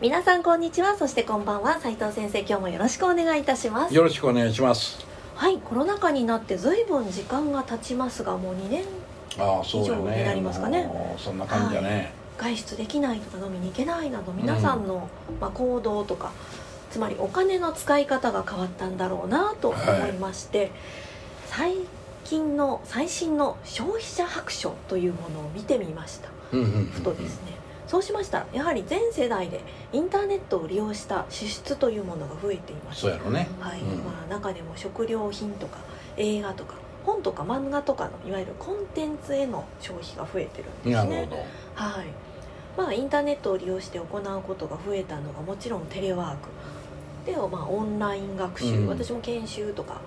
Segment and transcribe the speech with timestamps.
[0.00, 0.96] 皆さんこんにちは。
[0.96, 1.78] そしてこんばんは。
[1.78, 3.94] 斉藤先生今日もよろしくお願いいたします。
[3.94, 5.04] よろしくお願いします。
[5.34, 8.84] はいコロナ禍になってずいぶん時間が経ちますがもう2年
[9.38, 10.84] ああそうだ以上にねなりますかね。
[10.84, 16.32] もうそんな感じだね、外出できないとか飲みに行けないなど皆さんの、まあ、行動とか
[16.90, 20.70] つまりお金の使い方が変わったんだろうなと思いまして、
[21.44, 21.74] 最
[22.24, 26.30] 近の最新の消費者白書というものを見てみました。
[26.52, 26.86] うんうんうん。
[26.86, 28.38] ふとですねそうしました。
[28.38, 29.60] らやはり全世代で
[29.92, 33.00] インターネットを利用した支出というものが増えています。
[33.00, 33.48] そうやろね。
[33.58, 33.80] はい。
[33.80, 34.04] うん。
[34.04, 35.78] まあ、中でも食料品とか
[36.16, 40.92] 映画とか本とか漫画とかのいわゆるコンテンツへの消費が増えてるんですね。
[40.92, 41.36] なるほど。
[41.74, 42.06] はい。
[42.76, 46.48] まあインターネットを利用して行うことが増えたのがもちろんテレワーク。
[47.26, 48.86] で、まあ、オンライン学習、うん。
[48.86, 50.00] 私も研修とか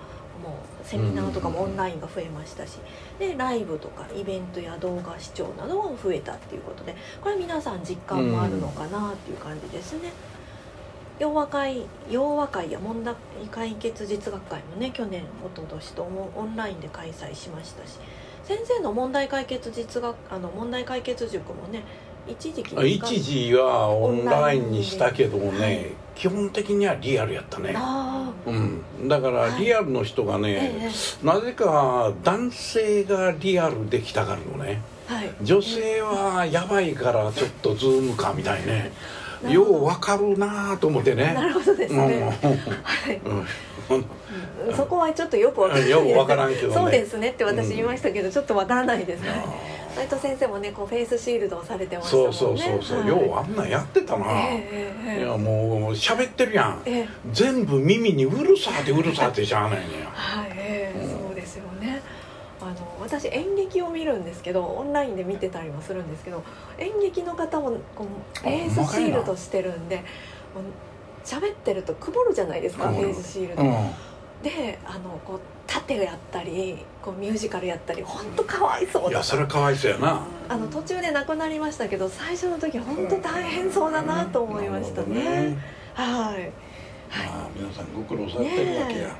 [0.44, 2.78] もうセミナーとかもオンラインが増えましたし
[3.18, 10.12] でライブとかイベントや動画視聴なども増えたっていうことでこれ皆さん実感もあるのかなっていう感じですね。
[11.18, 13.14] 洋和会洋和会や問題
[13.50, 17.98] 解決実学会もね去年一昨年ともオンラインで開催しましたし
[18.42, 21.84] 先生の問題解決実学あの問題解決塾もね
[22.26, 27.74] 一時期あ一時はオンラインにしたけどもね、はい基本的にはリアルやったね。
[27.76, 29.64] あうん、だからはい。
[29.64, 30.90] リアルの人があ、ね、
[31.22, 34.80] えなぜか男性がリアルできたがるのね。
[35.10, 35.34] えはい。
[35.42, 38.92] 女性はやばいからちょっとズームかみたいね。
[39.48, 41.34] ようわかるなと思ってね。
[41.34, 42.08] なるほどですね、は
[43.12, 43.32] いうん。
[43.32, 43.46] うん
[44.68, 44.76] うん。
[44.76, 45.90] そこはちょっとよくわからない。
[45.90, 46.74] よくわからんけどね。
[46.74, 49.30] そうですねって私言いましたけど、ちょっとわからないですね
[49.94, 52.32] あ斉藤先生もねこうフェイスシールドをされてまーしたもんね。
[52.32, 53.08] そうそうそうそう、はい。
[53.08, 56.82] ようあんなんやってたな、ええええいやもう喋ってるやん。
[56.84, 57.08] ええ。
[57.32, 60.10] 全部耳にうるさーってうるさーってしゃあないねや。
[60.10, 61.28] はい、ええうん。
[61.28, 62.02] そうですよね。
[62.60, 66.42] あの私演劇を見るんですけどオンラインで見てたりもするんですけど
[66.78, 70.02] 演劇の方もこうフあェイスシールドしてるんで
[71.24, 73.70] 喋ってると曇るじゃないですか、フェイスシールド、うん。
[74.42, 80.22] であのこう盾やったりこうミュージカルやったり本当かわいそうだいやそれかわいそうやな。
[80.48, 85.14] あの途中で亡くなりましたけど最初の時本当大変そうだなと思いましたね。
[85.14, 85.58] ね。
[85.94, 86.52] はい、
[87.08, 87.28] はい。
[87.28, 89.16] まあ皆さんご苦労されてるわけや、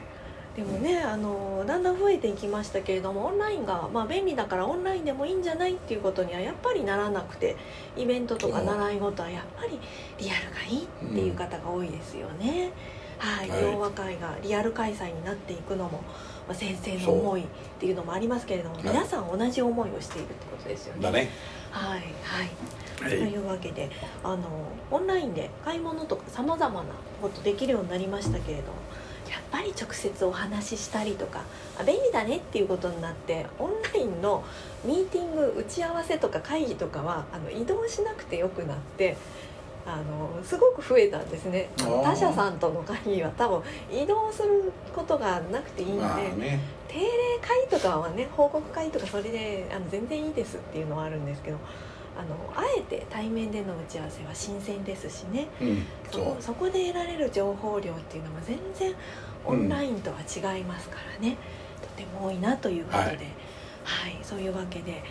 [0.56, 7.56] でもねあのだんだん増えていきましたけれどもオンラインが、まあ、便利だからオンラインでもいいんじゃないっていうことにはやっぱりならなくて
[7.96, 9.80] イベントとか習い事はやっぱり
[10.18, 12.70] リアルがいいっていう方が多いですよね。
[13.18, 13.62] はい、はい。
[13.62, 16.04] 洋和会がリアル開催になっていくのも、まあ、
[16.52, 17.44] 先生の思いっ
[17.80, 18.84] ていうのもありますけれどもはい。
[18.84, 21.02] 皆さん同じ思いをしているってことですよね。
[21.02, 21.30] だね。
[21.70, 22.48] はいはい。
[22.98, 23.14] とはい。
[23.32, 23.90] いうわけで
[24.22, 24.42] あの
[24.90, 26.88] オンラインで買い物とかさまざまな
[27.22, 28.74] ことできるようになりましたけれども
[29.30, 31.40] やっぱり直接お話ししたりとか
[31.78, 34.44] あ便利だねっていうことになってオンラインの
[34.84, 39.16] ミーティング打ち合わせとか会議とかはあの移動しなくてよくなって
[39.86, 41.68] あのすごく増えたんですね。
[41.76, 46.60] 他社さんとの会議は多分移動することがなくていいんで、まあね。
[46.88, 47.06] 定例
[47.40, 51.58] 会とかはね報告会とかそれであの全然いいですっていうのはあるんですけど
[52.16, 55.48] あのあえて対面での打ち合わせは新鮮ですしね。
[55.60, 58.94] うんそこそこで得られる情報量っていうのも全然
[59.44, 61.36] オンラインとは違いますからね、
[61.82, 63.18] とても多いなということで、ははいい。
[64.22, 65.02] そういうわけで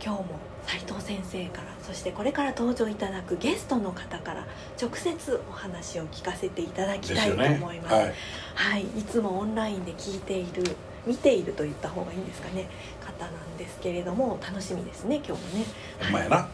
[0.00, 0.38] 今日も
[0.72, 4.46] 斉藤先生からそしてこれから登場いただくゲストの方から
[4.80, 7.94] 直接お話を聞かせていただきたいと思います。
[7.94, 8.14] はい。
[8.54, 12.68] はい、いつもオンラインで聞いている見ていると言った方がいいんですかね。
[13.04, 15.66] 方なんですけれども楽しみですね今日もね。
[16.00, 16.36] ほんまやな。
[16.36, 16.48] はい、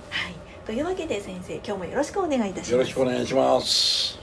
[0.66, 2.72] というわけで先生今日もよろしくお願いいたします。
[2.72, 4.18] よろしくお願いします。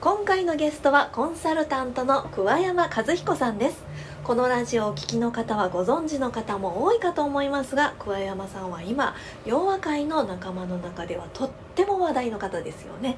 [0.00, 3.82] 今回のゲストはコンサルタントの桑山和彦さんです
[4.28, 9.16] このラジオをお聞きの方はご存知の方も多いかと思いますが桑山さんは今
[9.46, 13.16] 洋和会の仲間の中ではとっても話題の方ですよね。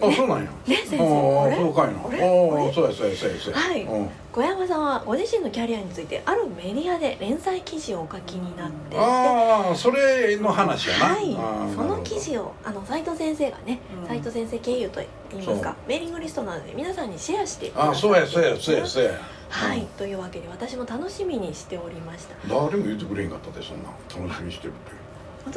[0.00, 0.50] あそうなんや。
[0.68, 4.84] ね先生あそうかいなあそうやそうやそうやそうやはいうん小山さん。
[4.84, 9.04] はご自身のキャリアについてあるメディアで連載記事をお書きになっていて。
[9.04, 11.06] ああそれの話やな。
[11.06, 11.34] はい。
[11.74, 14.06] その記事をあの斉藤先生がねうん。
[14.06, 15.00] 斉藤先生経由と
[15.32, 19.86] 言いますかメーリングリストなので皆さんにシェアしてあそうやそうやそうやそうやはい、うん。
[19.88, 22.34] というわけで私も楽しみにしておりました。
[22.48, 25.00] 誰も言ってくれへんかったでそんな楽しみにしてるって。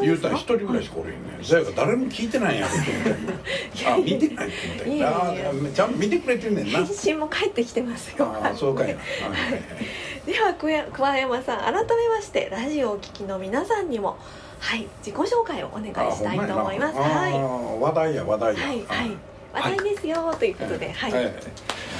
[0.02, 1.44] 言うたら一人ぐらいしかおれへんねん。
[1.44, 6.80] そやから誰も聞いてないんやろと思ったよあ見てないって思ったちゃんと見てくれてんねんな。
[6.80, 8.96] 返信も返ってきてますよあそうかい。
[8.96, 9.02] な
[10.26, 14.18] では桑山桑山さん改めましてラジオをお聞きの皆さんにも
[14.60, 16.98] はい自己紹介をお願いしたいと思います。
[16.98, 17.34] はい。
[17.82, 18.66] 話題や話題や。
[18.66, 19.18] はいはい。
[19.54, 21.24] 話題ですよということで、はい、はい。
[21.26, 21.32] よ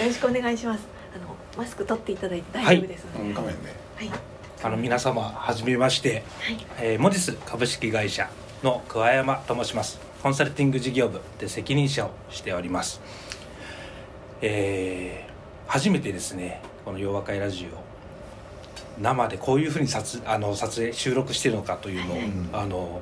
[0.06, 0.93] ろしくお願いします。
[1.58, 3.34] マスク取っていただいて大丈夫ですので、うん。
[3.34, 4.12] 画面ではい、
[4.64, 8.30] あの皆様はじめまして、はい、えー、モディス株式会社
[8.64, 10.00] の桑山と申します。
[10.22, 13.02] コンサルティング事業部で責任者をしております。
[14.42, 15.34] えー
[15.66, 17.82] 初めてですねこの「洋和会ラジオ」
[19.02, 23.02] 生でこういうふうに撮あの撮影収録してるのかというのを、うんあの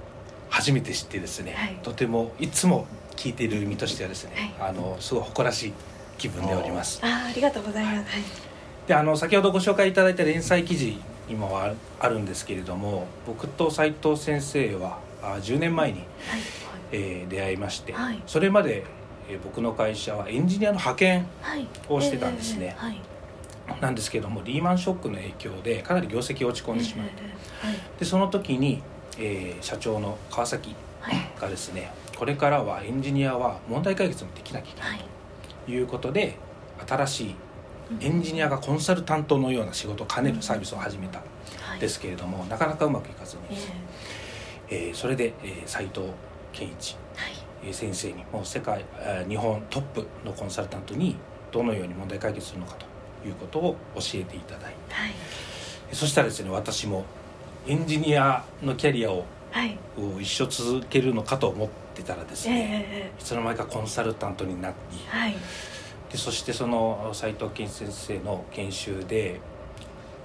[0.50, 1.80] 初めて知ってですね、はい。
[1.82, 5.74] とてもいつも聞いている身としてはですね、あのすごい誇らしい
[6.22, 7.00] 気分でおります。
[7.02, 7.96] あーありがとうございます。
[7.98, 8.24] はい、
[8.88, 10.96] であの先ほどご紹介いただいた連載記事
[11.28, 16.08] にもああるんですけれども僕と斉藤先生はあ10年前に、はい、
[16.92, 18.22] えー出会いまして、はい。
[18.28, 18.84] それまで、
[19.30, 22.76] えー僕の会社はエンジニアの派遣はい、をしてたんですね。
[22.78, 27.14] えーはい、なんですけどもリーマンショックの影響でかなり業績落ち込んでしまうと
[27.64, 28.84] えーはい、でその時に、
[29.18, 35.06] えー社長の川崎はい、がですねこれからはエンジニアは問題解決もできなきゃいけないは
[35.68, 36.36] い、うことで
[36.88, 37.36] 新しい
[38.00, 41.20] エンジニアがコンサルタントのような仕事を兼ねるサービスを始めた
[41.66, 41.80] はい。
[41.80, 43.42] ですけれどもなかなかうまくいかずに。
[43.50, 43.58] えー
[44.70, 46.02] えーそれで、えー斉藤
[46.54, 47.34] 健一はい、
[47.66, 51.18] えー先生にもう世界、えー日本トップのコンサルタントに
[51.52, 54.94] どのように問題解決するのかということを教えていただいて。
[54.94, 55.12] はい、
[55.92, 57.04] そしたらですね私も
[57.68, 65.36] エンジニアのキャリアをはい、を一生続けるのかと思ってたらですえーね、えいつの間にかコンサルタントになりーはい、
[66.12, 69.40] でそしてその斉藤健一先生の研修で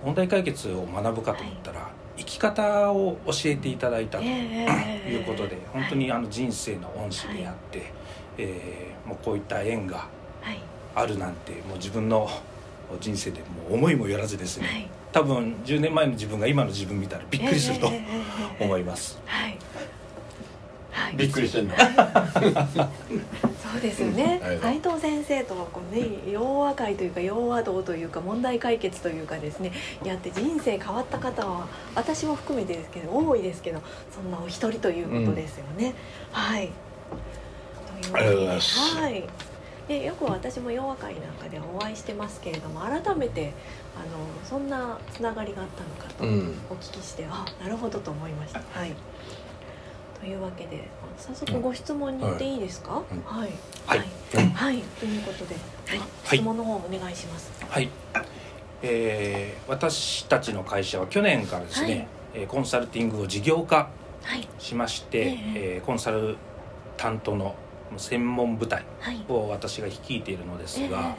[0.04, 7.92] 問題解決を学ぶかと思ったら、生き方を教えていただいたということで本当にあの人生の恩師であって、
[8.38, 10.08] えーもうこういった縁が
[10.46, 10.60] はい、
[10.94, 12.28] あるなんてもう自分の
[13.00, 17.90] 人生でもう思いもよらずですね、はい、多分10年前の自分が今の自分見たらびっくりすると
[18.60, 19.18] 思います。
[19.26, 19.58] はい、はい、
[21.14, 21.74] びっくりしてんの。
[23.76, 24.40] そうですよね。
[24.42, 24.58] はい。
[24.58, 29.72] 斉藤先生とはこうね洋和会というか洋和道というか問題解決というかですね
[30.04, 33.80] やって人生変わった方は私も含めてですけど多いですけど
[34.10, 35.94] そんなお一人ということですよね、
[36.32, 36.70] はい。
[38.02, 39.24] というわけではい。
[39.88, 43.52] でよく私も洋和会なんかでお会いしてますけれども改めて
[43.94, 46.54] あのそんなつながりがあったのかとうん。
[46.70, 48.60] お聞きして、あなるほどと思いました。
[48.72, 48.92] はい
[50.20, 50.82] というわけで
[51.18, 53.22] 早速ご質問に行っていいですか、うん。
[53.22, 53.50] はい。
[53.86, 53.98] はい。
[53.98, 54.04] は
[54.42, 54.78] い、はい。
[55.00, 55.54] ということで、
[55.86, 56.04] はい、は
[56.34, 57.50] い質問の方お願いします。
[57.68, 57.88] はい、
[58.82, 62.08] えー私たちの会社は去年からですね、はい。
[62.34, 63.88] えーコンサルティングを事業化
[64.22, 64.46] はい。
[64.58, 65.36] しまして、ええ。
[65.76, 66.36] えーコンサル
[66.96, 67.54] 担当の
[67.96, 69.24] 専門部隊はい。
[69.28, 70.88] を私が率いているのですええ。
[70.88, 71.16] が、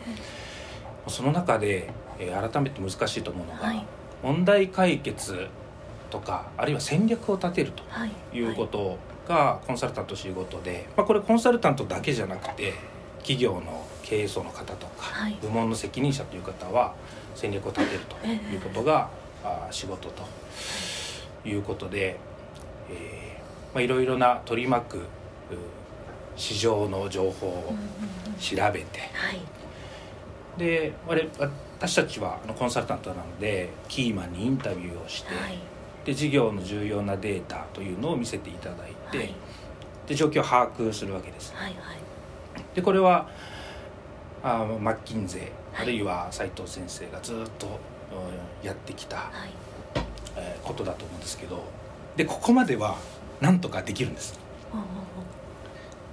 [1.08, 1.90] その中で、
[2.20, 3.84] えー改めて難しいと思うのが、はい。
[4.24, 5.48] 問題解決
[6.10, 8.12] とかあるいは戦略を立てるとはい。
[8.34, 12.74] いうことがコンサルタント仕事で、まあ、これコンサルタントだけじゃなくて
[13.20, 15.38] 企業の経営層の方とか、はい。
[15.42, 16.94] 部門の責任者という方は
[17.36, 19.10] 戦略を立てるということが、
[19.44, 20.24] あ仕事と
[21.48, 22.18] いうことで、
[22.90, 25.02] えーまあ、いろいろな取り巻くう
[26.38, 27.76] 市場の情報を
[28.40, 29.42] 調べてはい。
[30.58, 30.94] で
[31.78, 35.58] 私たちはコンサルタントなのでキーマンにインタビューをして、はい
[36.08, 39.36] で事業の重要なデータというのを見せていただいて、はい。
[40.08, 41.54] で状況を把握するわけです。
[41.54, 41.76] はいはい。
[42.74, 43.28] でこれは
[44.42, 45.84] あマッキンゼはい。
[45.84, 47.70] あるいは斉藤先生がずっとう
[48.64, 49.30] んやってきた、はい。
[50.38, 51.62] えーことだと思うんですけど
[52.16, 52.96] でここまでは
[53.42, 54.40] なんとかできるんです。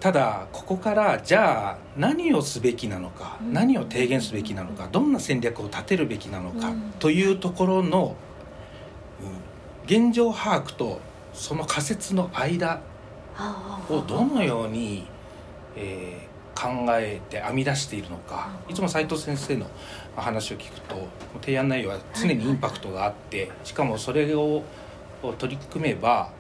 [0.01, 3.53] ただここからじゃあ何をすべきなのか、うん。
[3.53, 6.93] 何を提言すべきなのかどんな戦略を立てるべきなのか、うん。
[6.99, 8.17] というところの、
[9.23, 9.54] うん
[9.87, 11.01] 現状把握と
[11.33, 12.81] その仮説の間
[13.37, 15.07] あをどのように、
[15.77, 18.49] えー考えて編み出しているのか。
[18.67, 19.67] うんいつも斉藤先生の
[20.17, 21.09] 話を聞くと
[21.41, 24.63] 提案内容は常にインパクトがあってしかもそれを
[25.37, 26.31] 取り組めば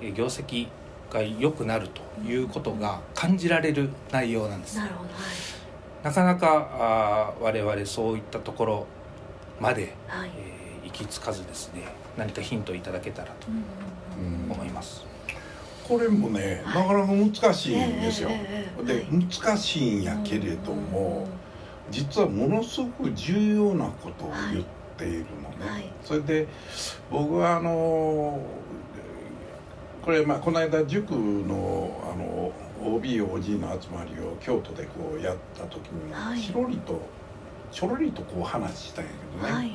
[0.00, 0.68] えー業績
[1.12, 4.78] が良くなるということが感じられる内容なんです。
[4.78, 4.88] な
[6.04, 8.86] なかなかあー我々そういったところ
[9.60, 10.30] まで、はい。
[10.38, 11.82] えー行き着かずですね
[12.20, 13.46] 何かヒントいただけたらと
[14.50, 15.06] 思います。
[15.88, 18.28] これもねなかなか難しいんですよ。
[18.84, 19.06] ではい。
[19.10, 21.26] 難しいんやけれども
[21.90, 24.64] 実はものすごく重要なことを言っ
[24.98, 25.90] ているのね、はい。
[26.04, 26.46] それで
[27.10, 28.38] 僕はあの
[30.02, 36.40] これまあこの間塾のあの OBOG の集まりを京都でこうやった時にはい。
[36.40, 37.00] ちろりと
[37.72, 39.72] ちょろりとこう話したんやけどね、はい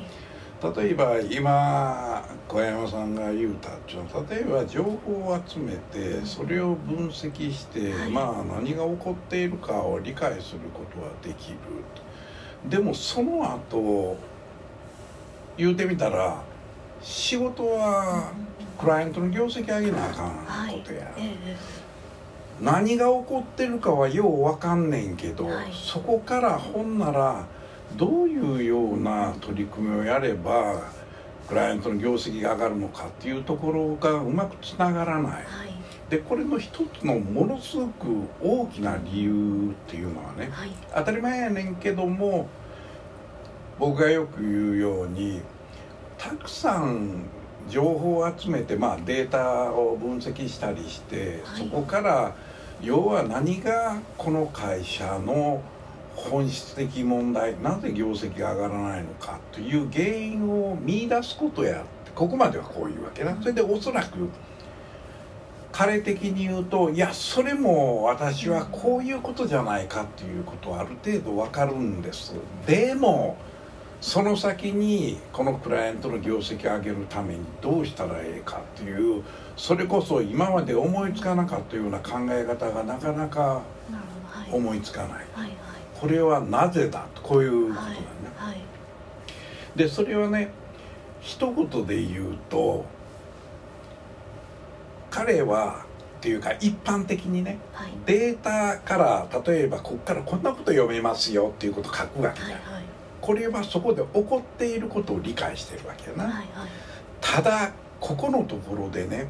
[0.74, 8.10] 例えば今小山さんが言うたっちゅうのは例えば情報を集めてそれを分析して、はい。
[8.10, 11.58] まあ何が起こっているかを理解することはできる
[12.68, 14.16] でもその後
[15.56, 16.42] 言うてみたら
[17.00, 18.32] 仕事は
[18.78, 20.26] クライアントの業績上げなあか
[20.66, 21.56] んことや、ええ。
[22.60, 25.66] 何が起こってるかはようわかんねんけど、はい。
[25.72, 27.46] そこからほんなら
[27.94, 30.82] どういうような取り組みをやれば
[31.48, 35.32] クライアントの業績が上がるのかっていうところがうまくつながらない。
[35.32, 35.44] はい。
[36.10, 38.06] でこれの一つのものすごく
[38.40, 40.70] 大きな理由っていうのはねはい。
[40.94, 42.48] 当たり前やねんけども
[43.78, 45.40] 僕がよく言うように
[46.16, 47.24] たくさん
[47.68, 51.64] 情報を集めて、まあ、データを分析したりして、はい。
[51.64, 52.34] そこから
[52.80, 55.62] 要は何がこの会社の
[56.16, 64.28] 本質的問題なぜ業績が上がらないのかという原因を見出すことやここまではこういうわけなそれでおそらく
[65.70, 72.34] 彼的に言うといやそれも私はこういうことじゃないかっていうことはある程度わかるんです。
[72.66, 73.36] でも
[74.00, 79.22] その先にこのクライアントの業績を上げるためにどうしたらええかっていう
[79.56, 83.62] それこそ今まで思いつかなかったような考え方がなかなか
[84.50, 85.26] 思いつかない
[86.00, 87.96] これはなぜだとこういうことだね、
[88.36, 88.60] はいはい。
[89.76, 90.50] でそれはね
[91.20, 92.84] 一言で言うと
[95.10, 95.84] 彼は
[96.18, 97.92] っていうか一般的にねはい。
[98.04, 102.82] データから例えばここからこんなこと読めますよっていうことを書くわけだ、はいはい。
[103.20, 106.46] これはそこで起こっていることを理解してるわけやな、はいはい。
[107.20, 109.28] ただここのところでね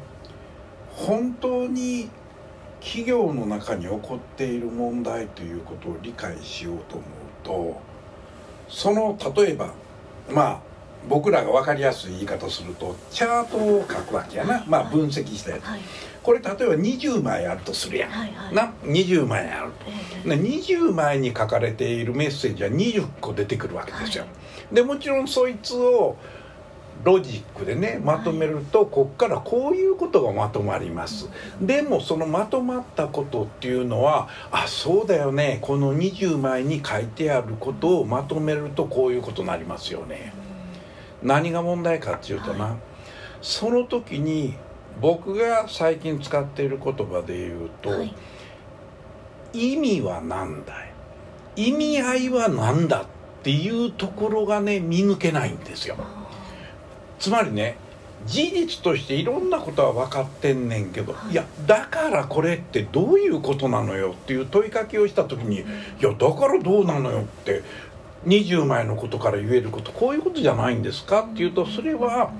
[0.91, 2.09] 本当に
[2.79, 7.07] 企業の中に起こっている問題ということを理解しようと思う
[7.43, 7.81] と
[8.69, 9.73] その例えば
[10.29, 10.67] まあ
[11.07, 15.63] 僕らが分かりやすい言い方するとチャートを書くわけやな、まあ分析したやつ。
[15.65, 15.79] はい。
[16.21, 18.53] これ例えば20枚あるとするやん、はいはい。
[18.53, 19.85] な20枚あると。
[19.87, 19.93] え
[20.25, 24.25] えで20枚に書かれているメッセージは20個出てくるわけですよ。
[24.25, 24.29] は
[24.73, 26.17] でもちろんそいつを
[27.07, 31.29] ロジックでねまとめると、こっからこういうことがまとまります。
[31.61, 40.33] でもそのまとまったことっていうのはあそうだよねこの20枚に書いてあることをまとめるとこういうことになりますよね。
[41.23, 42.73] 何が問題かっていうとな、はい。
[43.41, 44.55] その時に
[44.99, 48.13] 僕が最近使っている言葉で言うと、はい。
[49.53, 50.73] 意味は何だ
[51.55, 51.69] い？
[51.69, 53.05] 意味合いは何だっ
[53.43, 55.95] ていうところがね見抜けないんですよ。
[55.97, 56.16] あ
[57.19, 57.77] つまりね
[58.25, 61.31] 事実としていろんなことは分かってんねんけど、はい。
[61.31, 65.63] い、やだからこれってどういうことなのよっていう問いかけをした時にい
[66.01, 67.63] やだからどうなのよって
[68.25, 72.31] 20枚のことから言えることこういうことじゃないんですかっていうとそれは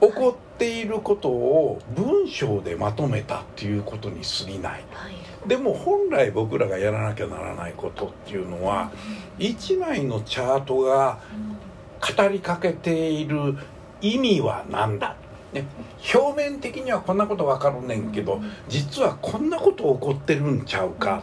[0.00, 4.84] 起こっていることを文章でまとめたっていうことに過ぎない。
[4.92, 5.24] はい。
[5.46, 8.90] でも本来僕らがやらなきゃならないことっていうのは
[9.38, 11.20] 1枚のチャートが
[12.12, 13.56] 語りかけている
[14.00, 15.16] 意味は何だ、
[15.52, 15.64] ね、
[16.14, 21.22] 表面的にはこんなことわかるねんけど実はこんなこと起こってるんちゃうか。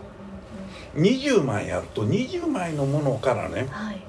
[0.95, 4.01] 20枚やると20枚のものからねはい。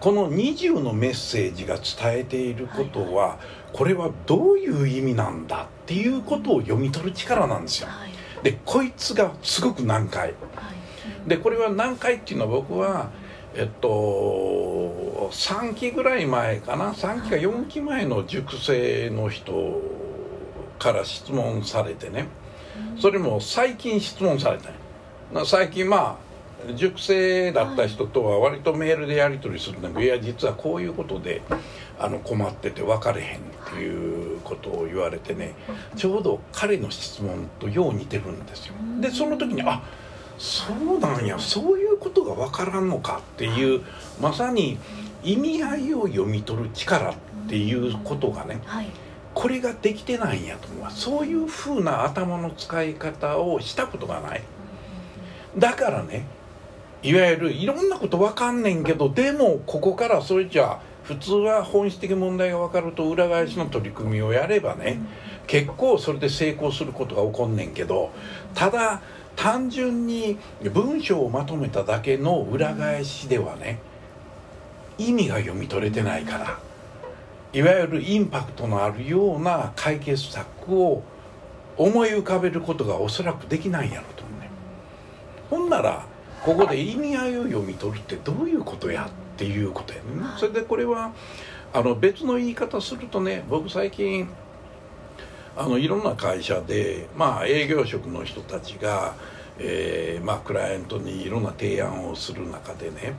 [0.00, 3.38] この20のメッセージが伝えていることは
[3.72, 7.88] これはどういう意味なんだっていうことを読み取る力なんですよ。
[7.88, 8.10] はい。
[8.44, 10.34] でこいつがすごく難解。
[10.54, 10.72] は
[11.26, 11.28] い。
[11.28, 13.10] でこれは難解っていうのは僕は
[13.58, 19.82] えっと3期ぐらい前かな？3期か4期前の塾生の人
[20.78, 22.28] から質問されてね。
[23.00, 26.20] それも最近質問された最近ま
[26.68, 29.88] あ塾生だった人とは割とメールでやり取りするんだ。
[29.88, 31.42] けど、い、や実はこういうことで
[31.98, 35.54] あの困ってて分かれへんっていうことを言われてね。
[35.96, 38.74] ちょうど彼の質問とよう似てるんですよ。
[39.00, 39.82] でその時にあ
[40.38, 41.36] そうなんや。
[41.38, 43.82] そういうことが分からんのかっていう
[44.20, 44.78] まさに
[45.22, 47.14] 意味合いを読み取る力っ
[47.48, 48.86] ていうことがねはい。
[49.34, 50.90] これができてないんやと思うわ。
[50.90, 54.42] そういうふうな頭の使い方をしたことがない。
[55.56, 56.26] だからね
[57.02, 65.00] いわゆるいろんなことわかんねんけどでもここからそれじゃあ普通は本質的問題が分かると裏返しの取り組みをやればね
[65.46, 68.10] 結構それで成功することが起こんねんけど
[68.54, 69.00] ただ
[69.38, 70.36] 単純に
[70.74, 73.78] 文章をまとめただけの裏返しではね
[74.98, 76.58] 意味が読み取れてないから
[77.52, 81.04] いわゆるインパクトのあるような解決策を
[81.76, 84.50] 思い浮かべることがおそらくできないんやろと思うね。
[85.48, 86.04] ほんなら
[86.42, 90.04] ここで意味合いを読み取るってどういうことやっていうことやね、
[90.36, 91.12] それでこれは
[91.72, 94.28] あの別の言い方するとね僕最近
[95.56, 99.14] あのいろんな会社でまあ営業職の人たちが、
[99.58, 103.14] えー、まあクライアントにいろんな提案をする中でね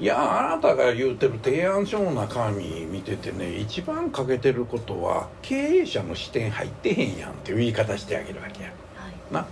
[0.00, 9.46] いやあなたが言うてる提案書の中身見ててね一番欠けてることは経営者の視点入ってへんやんっていう言い方してあげるわけや、はい、な。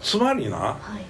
[0.00, 1.04] つまりな、はい、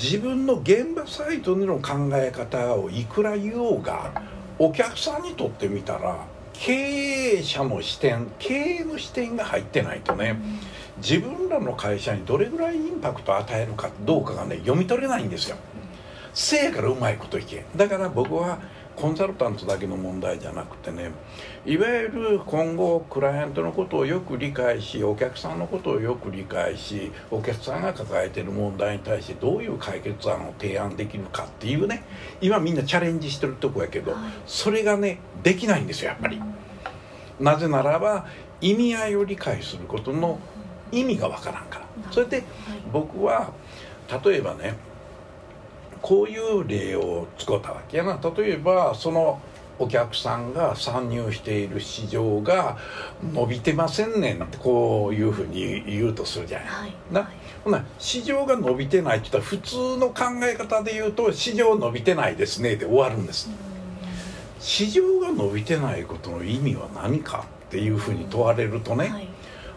[0.00, 4.10] 自分の現場サイトでの考え方をいくら言おうが
[4.58, 10.36] お客さんにとってみたら経営者の視点経営の視点が入ってないとね、
[10.98, 15.56] 自分らの会社にどれぐらいインパクトを与えるかどうかがね読み取れないんですよ。
[16.34, 18.58] せやからうまいこといけだから僕は
[18.96, 21.10] コンサルタントだけの問題じゃなくてね
[21.64, 32.04] いわゆる今後クライアントのことをよく理解しお客さんのことをよく理解しお客さんが抱えている問題に対してどういう解決案を提案できるかっていうね
[32.40, 34.14] 今みんなチャレンジしてるとこやけど
[34.46, 36.40] それがねできないんですよやっぱり。
[37.40, 38.26] なぜならば
[38.60, 40.38] 意味合いを理解することの
[40.92, 42.12] 意味がわからんから。
[42.12, 42.44] それで
[42.92, 43.52] 僕は
[44.24, 44.76] 例えばね
[46.02, 49.40] こういう例を使ったわけやな例えばその
[49.78, 52.76] お客さんが参入している市場が
[53.32, 56.68] 伸びてませんねんってこういうふうに言うとするじゃない。
[56.68, 57.30] はい、な
[57.64, 63.50] ほな市場が伸びてないって言ったら普通の考え方で言うと市場伸びてないですねで終わるんです。
[64.60, 69.28] 市場が伸びてないことの意味は何かっていうふうに問われるとね、はい、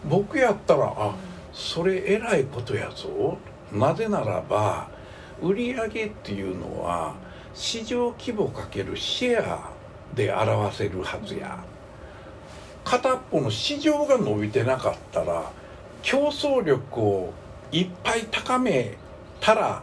[0.04, 1.14] 僕やったらあ
[1.52, 3.38] それえらいことやぞ
[3.72, 4.88] なぜならば
[5.42, 7.14] 売上っていうのは
[7.54, 9.70] 市場規模かけるシェア
[10.14, 11.62] で表せるはずや。
[12.84, 15.50] 片っぽの市場が伸びてなかったら
[16.02, 17.32] 競争力を
[17.72, 18.96] いっぱい高め
[19.40, 19.82] たら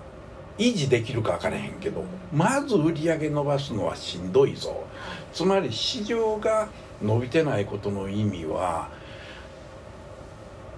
[0.57, 4.85] 維持できるか分からへんけどまず売り上げ伸ばすのはしんどいぞ。
[5.33, 6.69] つまり市場が
[7.01, 8.87] 伸びてないことの意味は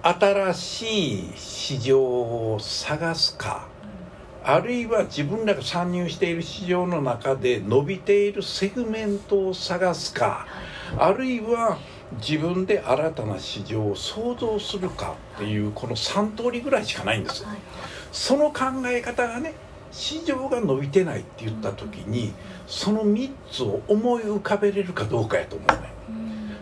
[0.02, 3.68] 新しい市場を探すか
[4.48, 10.46] あるいは自分らが参入している市場の中で伸びているセグメントを探すか
[10.96, 11.78] あるいは
[12.20, 17.44] 自分で新たな市場を創造するかっていうこの3通りぐらいしかないんです。
[18.12, 19.54] その考え方がね
[19.90, 22.32] 市場が伸びてないって言った時に
[22.68, 25.90] その3つを思い浮かべれるかどうかやと思うね。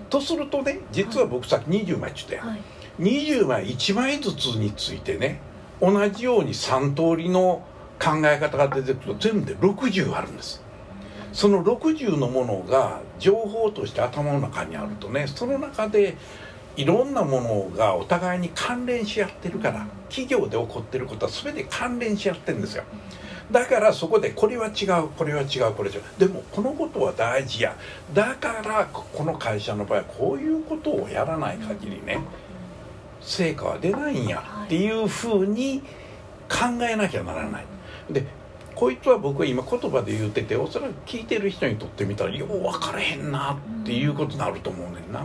[0.08, 2.58] とするとね実は僕さっき20枚って言ったやん、
[2.98, 5.42] 20枚1枚ずつについてね
[5.82, 7.62] 同じように3通りの
[8.00, 10.62] 考え方が出てくると全部で60あるんです。
[11.32, 16.16] その60のものが情報として頭の中にあるとねその中で
[16.76, 22.84] いろんなものがお互いに関連し合ってるから企業で起こってることは全て関連し合ってるんですよ。
[23.50, 26.02] だからそこでこれは違うこれは違うこれは違う。
[26.18, 27.76] でもこのことは大事や。
[28.12, 32.20] だからこの会社の場合はこういうことをやらない限りね
[33.20, 35.82] 成果は出ないんやっていうふうに
[36.48, 37.64] 考えなきゃならない。
[38.10, 38.26] で
[38.74, 45.24] こいつは僕は今言葉で言うてておそらく聞いてる人にとってみたらよう分からへんなっていうことになると思うねんな。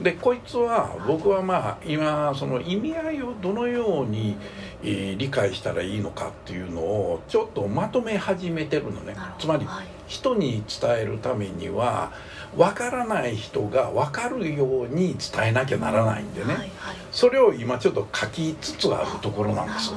[0.00, 4.36] でこいつは僕はまあ今その意味合いをどのように、
[4.82, 9.14] えー、理解したらいいのかっていうのをちょっとまとめ始めてるのね。
[9.38, 9.66] つまり
[10.08, 12.12] 人に伝えるためには
[12.56, 16.70] 分からない人が分かるように伝えなきゃならないんでね、
[17.10, 19.92] それを今ちょっと書きつつあるところなんです。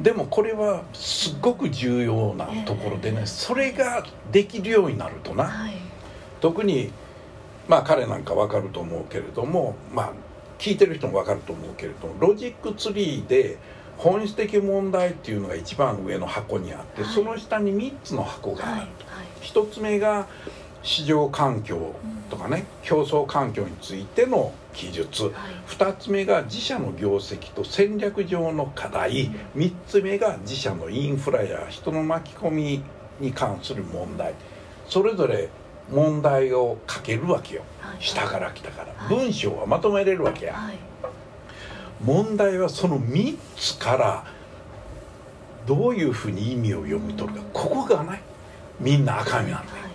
[0.00, 5.74] でもこれはすごく重要なところでね、それができるようになるとな、はい、
[6.40, 6.92] 特に
[7.68, 10.12] まあ彼なんか分かると思うけれどもまあ
[10.58, 13.58] 聞いてる人も分かると思うけれどもロジックツリーで
[13.96, 20.28] 本質的問題っていうのが一番上の箱にあって、はい、その下に3つの箱があると、はい、1つ目が
[20.88, 21.94] 市場環境
[22.30, 25.32] とかね、競争環境についての記述、はい、
[25.68, 32.82] 2つ目が自社の業績と戦略上の課題、3つ目が自社のインフラや人の巻き込み
[33.20, 34.32] に関する問題。
[34.88, 35.50] それぞれ
[35.90, 40.78] 問題を書けるわけよ、はい、下から来たから、はい、文章はまとめれるわけや、はい、
[42.02, 44.24] 問題はその3つから
[45.66, 47.46] どういうふうに意味を読み取るか。
[47.52, 48.22] ここがね
[48.80, 49.87] みんな赤みなんだよ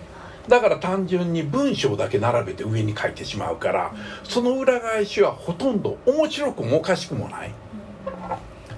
[0.48, 7.50] だから単純に文章だけ並べて上に書いてしまうからその裏返しはほとんど面白くもおかしくもない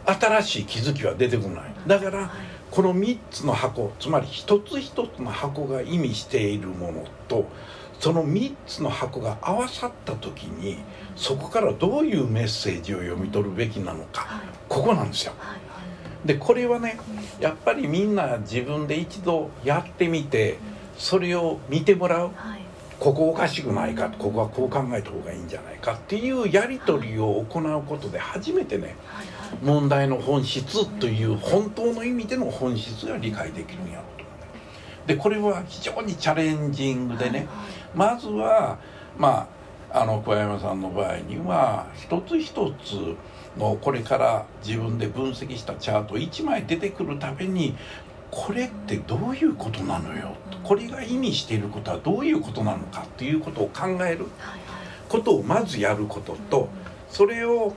[0.07, 2.31] 新しい気づきは出てこないだから
[2.71, 7.49] この3つの箱つまり一つ一つの箱が意味しているものと
[7.99, 10.79] その3つの箱が合わさった時に
[11.17, 15.33] そこからどういうメッセージを読み取るべきなのか、ここなんですよ。
[16.25, 16.99] でこれはね
[17.41, 20.59] やっぱりみんな自分で一度やってみて
[20.99, 22.31] それを見てもらう。
[22.35, 22.61] はい。
[22.99, 29.59] ここおかしくないかここはこう考えた方がいいんじゃないかっていうやり取りを行うことで初めてねはいはい。
[29.63, 34.49] 問題の本質という本当の意味での本質が理解できるんやろうと思うね。
[35.07, 37.47] でこれは非常にチャレンジングでね
[37.95, 38.79] まずは
[39.19, 39.47] ま
[39.93, 43.15] ああの小山さんの場合には一つ一つ
[43.59, 47.77] のこれから自分で分析したチャート1枚出てくるたびに
[48.37, 50.35] これってどういうことなのよ？
[50.63, 54.27] これが意味していることはどういうことなのかっていうことを考える。
[55.09, 56.69] ことをまずやることと
[57.09, 57.75] それを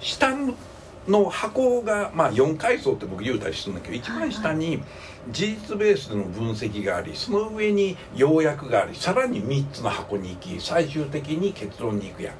[0.00, 0.36] 下
[1.08, 4.82] の箱が、まあ、4階層って僕言うたりするんだけど一番下に
[5.30, 12.34] 事実ベースでの分析がありその上に要約がありさらに3つの箱に行き最終的に結論に行くやん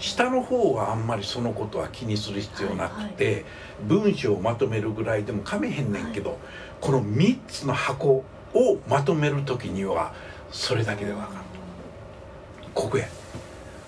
[0.00, 3.44] 下の方はあんまりそのことは気にする必要なくて、
[3.86, 6.38] 文章をまとめるぐらいでもかめへんねんけど、
[6.80, 10.12] この3つの箱をまとめる時には
[10.50, 11.34] それだけで分かる。
[12.74, 13.06] ここや。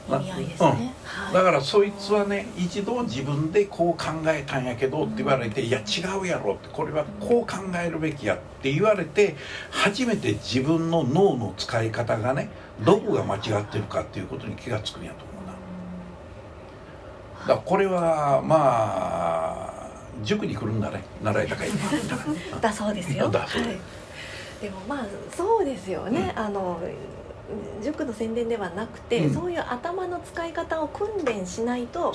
[0.08, 0.68] 意味合いですね、
[1.04, 1.34] はい。
[1.34, 9.36] だからそいつはね一度自分でこう考えたんやけどって言われて「いや違うやろ」ってこれはこう考えるべきやって言われて
[9.70, 12.50] 初めて自分の脳の使い方がね
[12.84, 15.31] どこが間違ってるかっていうことに気がつくんやと思う
[17.46, 19.82] からこれはまあ
[20.22, 21.68] 塾に来るんだね習いたかい。
[22.60, 23.28] だそうですよ。
[23.28, 23.78] だそうはい。
[24.60, 26.32] でもまあそうですよね。
[26.36, 26.80] あの
[27.82, 29.34] 塾の宣伝ではなくて、うん。
[29.34, 32.14] そういう頭の使い方を訓練しないと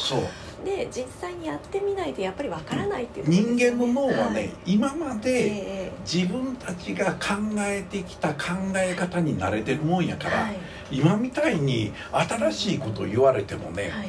[0.65, 4.49] で実際にやってみないとやっぱりわからないっていうね、人間の脳はね、はい。
[4.65, 10.57] 今まえでえ自分たちが考えてきた考え方に慣れてるもんやから、はい。
[10.89, 14.07] 今みたいに新しいことを言われてもね、はい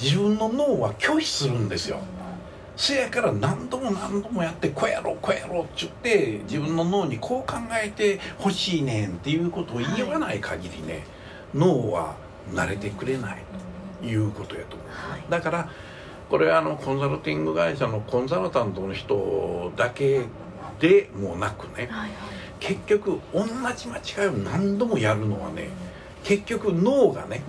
[0.00, 2.00] 自分の脳は拒否するんですよ。
[2.76, 11.04] せやから何度も何度もやってこうやろうこうやろうっちゅって自分の脳にこう考えてほしいねんっていうことを言わない限りね、
[11.54, 12.16] 脳は
[12.52, 13.42] 慣れてくれない。
[14.02, 15.24] いうことやと思う、はい。
[15.28, 15.68] だから
[16.30, 20.22] これはあのコンサルティング会社のコンサルタントの人だけ
[20.78, 22.10] でもなくねはいはい。
[22.60, 23.44] 結局同
[23.76, 25.68] じ間違いを何度もやるのはね
[26.24, 27.42] 結局脳がね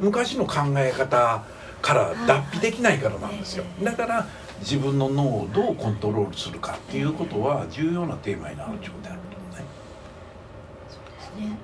[0.00, 1.42] 昔の考え方
[1.86, 3.64] から脱皮できないからなんですよ。
[3.64, 4.26] はいだから
[4.58, 9.64] 自分の脳をどうコントロールするかっていうことは重要なテーマになるってことであると思うね、
[10.88, 11.56] そうですね。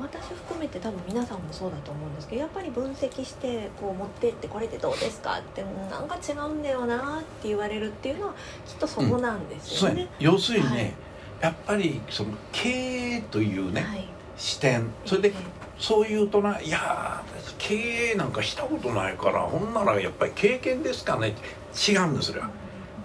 [0.00, 9.94] 私含めて多分皆さんもそうだと思うんですけどやっぱり分析してこう持ってってこれでどうですかってうんなんか違うんだよなって言われるっていうのはきっとそこなんですよね。
[9.94, 10.08] そうやね。
[10.20, 10.94] 要するにね、はい
[11.40, 14.04] やっぱりその経営というね、はい。
[14.36, 14.86] 視点。
[15.06, 15.32] それでえ
[15.80, 17.74] そう言うとないやー私経
[18.12, 21.30] 営なんかしたことないからほんならやっぱり経験ですかね。
[21.30, 22.50] って違うんですそれは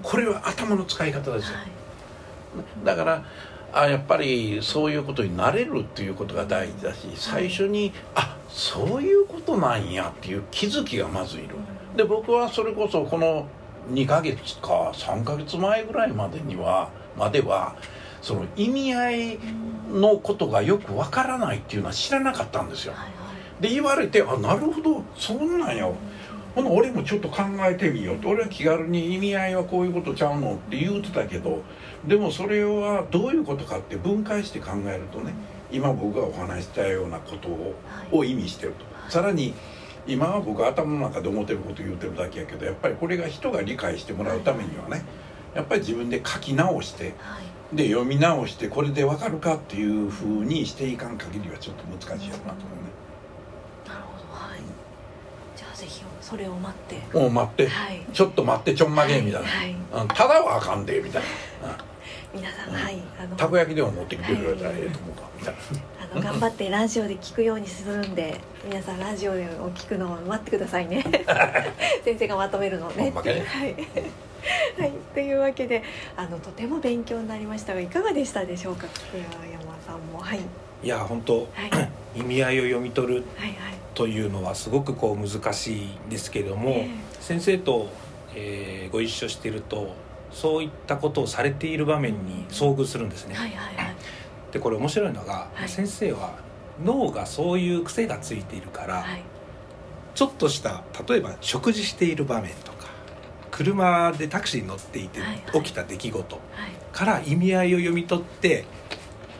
[0.04, 1.58] これは頭の使い方ですよ。
[1.58, 2.86] はい。
[2.86, 3.26] だから
[3.74, 11.56] あやっぱりそういうことになれるっていうことが大事だし最初にあそういうことなんやっていう気づきがまずいる。
[11.96, 13.48] で僕はそれこそこの
[13.92, 17.76] 2ヶ月か3ヶ月前ぐらいまでにはまでは
[18.26, 19.40] その意味合い
[19.94, 22.94] のことがよくわからないっていうのは知らなかったんですよ。
[23.60, 25.88] で言われてあなるほどそんなんや。
[26.56, 28.18] ほな俺もちょっと考えてみよう。
[28.18, 31.62] と俺は気軽に意味合いはこういうことちゃうのって言うてたけど
[32.08, 35.36] でもそれはどういうことかって分解して考えるとね
[35.72, 38.18] 今僕がお話ししたようなことをはい。
[38.18, 39.12] を意味してると。
[39.12, 39.54] さらに
[40.08, 45.06] 今は僕は頭の中で思ってること言うてるだけやけどやっぱりこれが人が理解してもらうためにはね
[45.54, 52.96] やっぱり自分で書き直してはいで読み直してこれでわかるかっていうふうにしていかん限りはちょっと難しいやろなと思うね。
[53.88, 54.34] なるほど。
[54.34, 54.60] はい。
[55.56, 57.18] じゃあぜひそれを待って。
[57.18, 57.68] もう待って。
[57.68, 58.06] はい。
[58.14, 61.24] ちょっと待ってちょんまげみたいな、はいうんただはあかんでみたい
[61.64, 61.78] な、
[62.34, 62.76] 皆さんうん。
[62.76, 63.02] はい。
[63.20, 65.60] あのたこ焼きでも持ってきてくれたらええと思うかみたいな。
[66.14, 69.36] あの頑張ってラジオで聞くようにするんで皆さんラジオを
[69.72, 71.04] 聞くのを待ってくださいね。
[72.06, 73.06] 先生がまとめるのをね。
[73.06, 73.76] ほんまかねはい、
[74.80, 75.84] はい、というわけで
[76.16, 78.88] あのとても勉強になりましたがいかがでしたでしょうか？
[79.14, 80.20] 山さんも。
[80.20, 80.40] はい。
[80.84, 81.70] いや本当はい。
[81.72, 83.56] は い意味合いを読み取るはい
[83.94, 86.90] というのはすごくこう難しいんですけれども、え
[87.22, 87.88] 先生と、
[88.36, 89.94] えーご一緒していると
[90.32, 93.36] そういったことをされている場面に遭遇するんですね。
[93.36, 93.96] はいはいはい。
[94.52, 95.70] でこれ面白いのが、はい。
[95.70, 96.34] 先生は
[96.84, 99.22] 脳がそういう癖がついているから、はい。
[100.14, 102.75] ちょっとした例えば食事している場面とか
[103.56, 105.22] 車でタクシーに乗っていて
[105.54, 106.42] 起きた出来事はい。
[106.92, 108.66] から意味合いを読み取って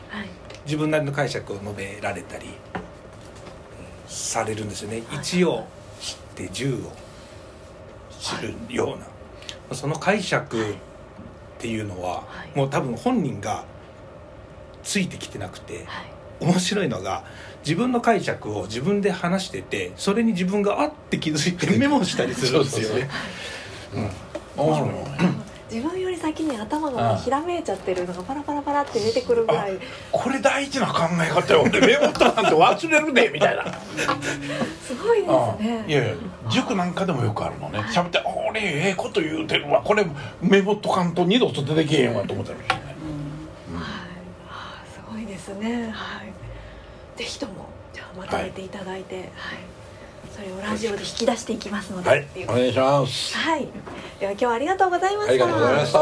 [0.08, 0.28] はい。
[0.64, 2.46] 自分なりの解釈を述べられたり
[4.06, 5.66] されるんですよね、1を
[6.00, 6.92] 知って10を
[8.18, 8.98] 知るよう
[9.70, 10.74] な、その解釈っ
[11.58, 12.56] ていうのは、はい。
[12.56, 13.64] もう多分本人が
[14.82, 16.16] ついてきてなくて、はい。
[16.40, 17.24] 面白いのが
[17.64, 23.08] 自分の解釈を自分で話しててそれに自分があって気づいてメモしたりするんですよね。
[25.70, 29.72] 自分より先に頭がひらめいちゃってるのがパラパラパラって出てくるぐらい。
[30.12, 31.62] これ大事な考え方よ。
[31.62, 33.64] 俺メモったなんて忘れるで みたいな。
[34.86, 36.14] すごいですあいねやいや
[36.48, 37.80] 塾なんかでもよくあるのね。
[37.92, 39.82] 喋って「俺ええこと言うてるわ。
[39.82, 40.06] これ
[40.40, 42.84] メモっとかんと二度と出てけえへんわ」と思ってるしねはい。
[44.48, 45.90] あーすごいですね。
[45.92, 46.32] はい。
[47.18, 47.52] ぜひとも
[47.92, 49.16] じゃあまとめていただいて。
[49.16, 49.26] はい、
[50.36, 52.26] それをラジオで引き出していきますので、はい。
[52.46, 53.34] お願いします。
[53.38, 53.66] はい。
[54.20, 55.32] では今日はありがとうございました。
[55.32, 55.98] ありがとうございました。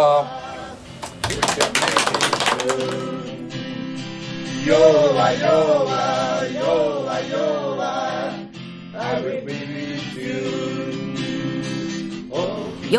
[4.67, 4.75] 洋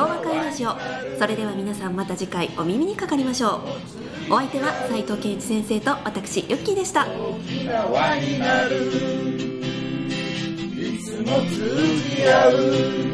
[0.03, 0.69] 和会ラジオ。
[1.19, 3.59] それでは皆さんまた次回お耳にかかりましょ
[4.29, 4.33] う。
[4.33, 7.05] お相手は斉藤健一先生と私ユッキーでした。
[7.05, 7.09] 輪
[8.21, 9.34] になる
[11.25, 13.04] も通じ合う。